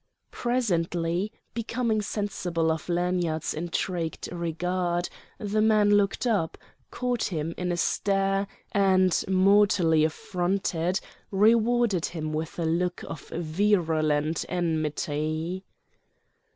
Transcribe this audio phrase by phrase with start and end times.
[0.31, 6.57] Presently, becoming sensible of Lanyard's intrigued regard, the man looked up,
[6.89, 14.43] caught him in a stare and, mortally affronted, rewarded him with a look of virulent
[14.49, 15.65] enmity.